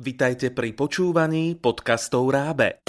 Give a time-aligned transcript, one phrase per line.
[0.00, 2.80] Vitajte pri počúvaní podcastov Rábe.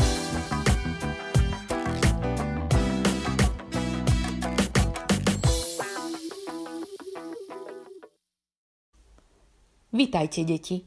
[9.92, 10.79] Vitajte, deti.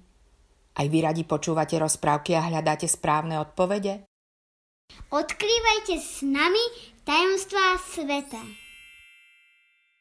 [0.73, 4.09] Aj vy radi počúvate rozprávky a hľadáte správne odpovede?
[5.13, 6.65] Odkrývajte s nami
[7.05, 8.41] tajomstvá sveta.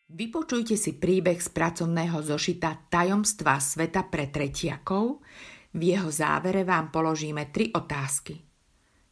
[0.07, 5.19] Vypočujte si príbeh z pracovného zošita Tajomstvá sveta pre tretiakov.
[5.73, 8.37] V jeho závere vám položíme tri otázky.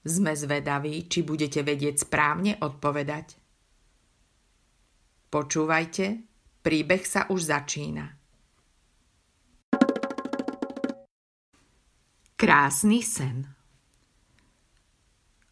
[0.05, 3.37] Sme zvedaví, či budete vedieť správne odpovedať.
[5.29, 6.05] Počúvajte,
[6.61, 8.05] príbeh sa už začína.
[12.37, 13.45] Krásny sen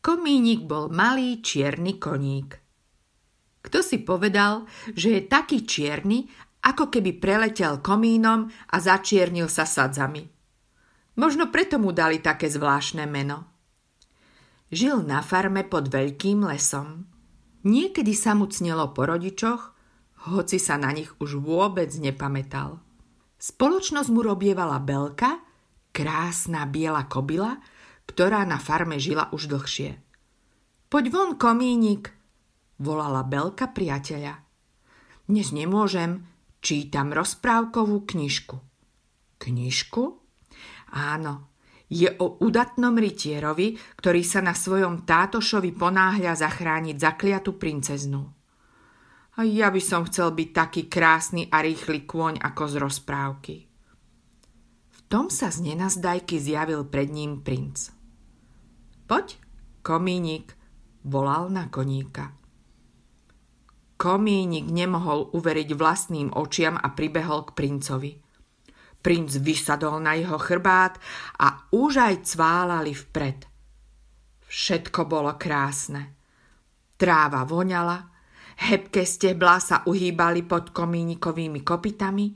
[0.02, 2.58] Komínik bol malý čierny koník.
[3.62, 4.66] Kto si povedal,
[4.98, 6.26] že je taký čierny,
[6.66, 10.39] ako keby preletel komínom a začiernil sa sadzami.
[11.20, 13.44] Možno preto mu dali také zvláštne meno.
[14.72, 17.12] Žil na farme pod veľkým lesom.
[17.68, 19.76] Niekedy sa mu cnelo po rodičoch,
[20.32, 22.80] hoci sa na nich už vôbec nepamätal.
[23.36, 25.44] Spoločnosť mu robievala Belka,
[25.92, 27.60] krásna biela kobila,
[28.08, 30.00] ktorá na farme žila už dlhšie.
[30.88, 32.16] Poď von, komínik,
[32.80, 34.40] volala Belka priateľa.
[35.28, 36.24] Dnes nemôžem,
[36.64, 38.56] čítam rozprávkovú knižku.
[39.36, 40.29] Knižku?
[40.90, 41.50] Áno,
[41.90, 48.22] je o udatnom rytierovi, ktorý sa na svojom tátošovi ponáhľa zachrániť zakliatú princeznu.
[49.40, 53.56] A ja by som chcel byť taký krásny a rýchly kôň ako z rozprávky.
[54.94, 57.90] V tom sa z nenazdajky zjavil pred ním princ.
[59.10, 59.42] Poď,
[59.82, 60.54] komínik,
[61.02, 62.38] volal na koníka.
[63.98, 68.12] Komínik nemohol uveriť vlastným očiam a pribehol k princovi.
[69.00, 71.00] Princ vysadol na jeho chrbát
[71.40, 73.48] a už aj cválali vpred.
[74.44, 76.20] Všetko bolo krásne.
[77.00, 77.96] Tráva voňala,
[78.60, 82.28] hebké steblá sa uhýbali pod komínikovými kopitami,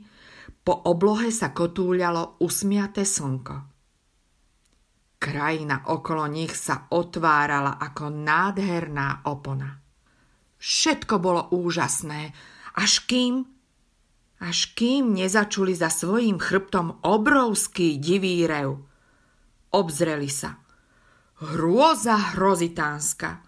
[0.64, 3.56] po oblohe sa kotúľalo usmiaté slnko.
[5.20, 9.68] Krajina okolo nich sa otvárala ako nádherná opona.
[10.56, 12.32] Všetko bolo úžasné,
[12.80, 13.44] až kým,
[14.40, 18.82] až kým nezačuli za svojím chrbtom obrovský divý rev.
[19.70, 20.58] Obzreli sa.
[21.42, 23.42] Hrôza hrozitánska.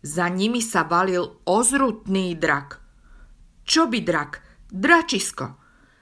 [0.00, 2.80] Za nimi sa valil ozrutný drak.
[3.68, 4.32] Čo by drak?
[4.72, 5.60] Dračisko.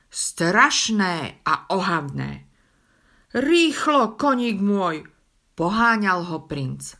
[0.09, 2.49] Strašné a ohavné.
[3.35, 5.05] Rýchlo, koník môj,
[5.53, 6.97] poháňal ho princ.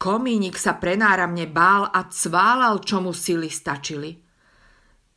[0.00, 4.16] Komínik sa prenáramne bál a cválal, čo mu sily stačili.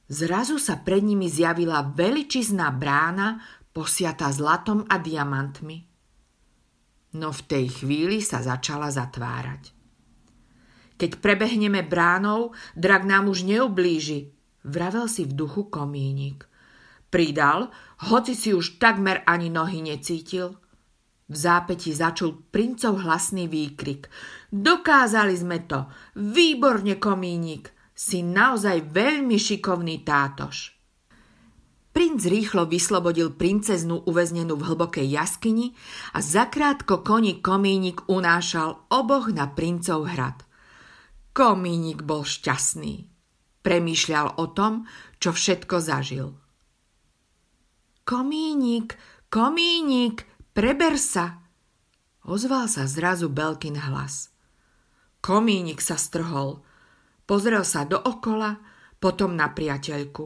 [0.06, 3.42] Zrazu sa pred nimi zjavila veličizná brána
[3.74, 5.78] posiata zlatom a diamantmi.
[7.16, 9.74] No v tej chvíli sa začala zatvárať.
[10.96, 14.32] Keď prebehneme bránou, drak nám už neublíži,
[14.64, 16.48] vravel si v duchu komínik.
[17.12, 17.72] Pridal,
[18.12, 20.56] hoci si už takmer ani nohy necítil–
[21.26, 24.06] v zápäti začul princov hlasný výkrik.
[24.54, 25.90] Dokázali sme to.
[26.14, 27.74] Výborne, komínik.
[27.96, 30.76] Si naozaj veľmi šikovný tátoš.
[31.96, 35.72] Princ rýchlo vyslobodil princeznú uväznenú v hlbokej jaskyni
[36.12, 40.44] a zakrátko koni komínik unášal oboch na princov hrad.
[41.32, 43.08] Komínik bol šťastný.
[43.64, 44.84] Premýšľal o tom,
[45.24, 46.36] čo všetko zažil.
[48.04, 49.00] Komínik,
[49.32, 51.44] komínik, Preber sa!
[52.24, 54.32] Ozval sa zrazu Belkin hlas.
[55.20, 56.64] Komínik sa strhol.
[57.26, 58.62] Pozrel sa dookola,
[59.02, 60.26] potom na priateľku.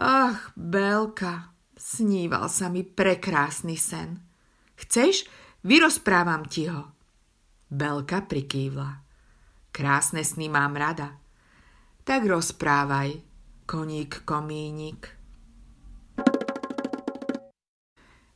[0.00, 4.16] Ach, Belka, sníval sa mi prekrásny sen.
[4.76, 5.28] Chceš?
[5.62, 6.90] Vyrozprávam ti ho.
[7.68, 9.04] Belka prikývla.
[9.72, 11.16] Krásne sny mám rada.
[12.02, 13.20] Tak rozprávaj,
[13.64, 15.22] koník komínik.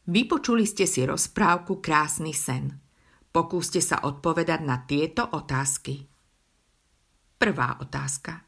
[0.06, 2.78] Vypočuli ste si rozprávku Krásny sen.
[3.34, 6.15] Pokúste sa odpovedať na tieto otázky.
[7.36, 8.40] Prvá otázka.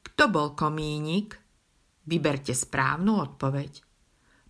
[0.00, 1.36] Kto bol komínik?
[2.08, 3.84] Vyberte správnu odpoveď.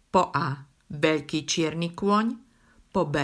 [0.07, 0.55] Po A.
[0.91, 2.27] Veľký čierny kôň.
[2.95, 3.17] Po B.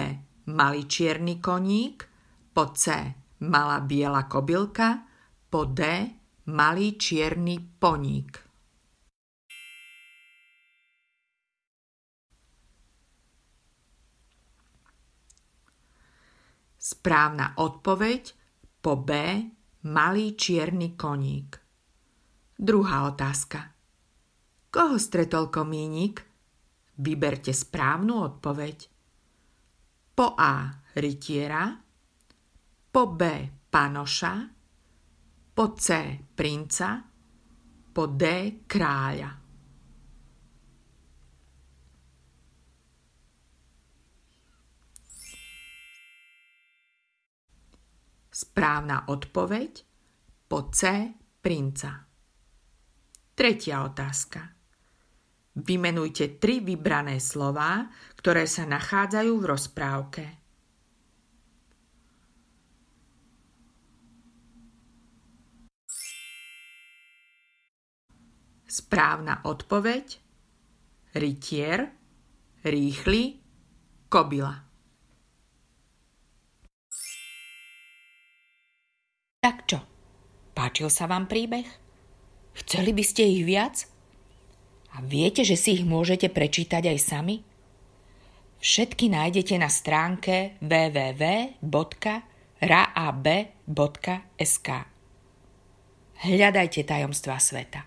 [0.50, 2.10] Malý čierny koník.
[2.50, 2.84] Po C.
[3.46, 5.06] Malá biela kobylka.
[5.46, 5.82] Po D.
[6.50, 8.42] Malý čierny poník.
[16.78, 18.22] Správna odpoveď
[18.78, 19.10] po B
[19.86, 21.62] malý čierny koník.
[22.58, 23.70] Druhá otázka.
[24.74, 26.26] Koho stretol komínik?
[26.98, 28.88] Vyberte správnu odpoveď.
[30.16, 31.70] Po A rytiera,
[32.90, 33.20] po B
[33.70, 34.34] panoša,
[35.54, 35.86] po C
[36.34, 37.04] princa,
[37.92, 38.24] po D
[38.66, 39.45] kráľa.
[48.36, 49.80] Správna odpoveď
[50.44, 51.08] po C
[51.40, 52.04] princa.
[53.32, 54.44] Tretia otázka.
[55.56, 60.24] Vymenujte tri vybrané slová, ktoré sa nachádzajú v rozprávke.
[68.68, 70.20] Správna odpoveď
[71.16, 71.88] rytier,
[72.68, 73.40] rýchly,
[74.12, 74.65] kobila.
[79.46, 79.78] Tak čo?
[80.58, 81.62] Páčil sa vám príbeh?
[82.58, 83.86] Chceli by ste ich viac?
[84.98, 87.46] A viete, že si ich môžete prečítať aj sami?
[88.58, 91.68] Všetky nájdete na stránke www.raab.sk
[96.26, 97.86] Hľadajte tajomstva sveta.